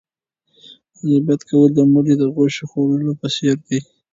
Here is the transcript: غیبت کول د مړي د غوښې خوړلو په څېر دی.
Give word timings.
غیبت 1.07 1.41
کول 1.49 1.69
د 1.75 1.79
مړي 1.93 2.13
د 2.17 2.23
غوښې 2.33 2.63
خوړلو 2.69 3.11
په 3.21 3.27
څېر 3.35 3.55
دی. 3.67 3.79